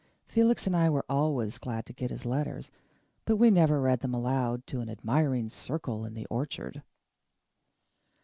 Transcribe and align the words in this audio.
Felix 0.25 0.65
and 0.65 0.75
I 0.75 0.89
were 0.89 1.05
always 1.07 1.59
glad 1.59 1.85
to 1.85 1.93
get 1.93 2.09
his 2.09 2.25
letters, 2.25 2.71
but 3.25 3.35
we 3.35 3.51
never 3.51 3.79
read 3.79 3.99
them 3.99 4.15
aloud 4.15 4.65
to 4.65 4.79
an 4.81 4.89
admiring 4.89 5.47
circle 5.47 6.05
in 6.05 6.15
the 6.15 6.25
orchard. 6.25 6.81